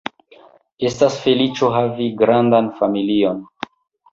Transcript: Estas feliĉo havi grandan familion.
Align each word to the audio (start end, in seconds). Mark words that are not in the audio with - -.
Estas 0.89 1.17
feliĉo 1.25 1.69
havi 1.75 2.09
grandan 2.23 2.73
familion. 2.81 3.45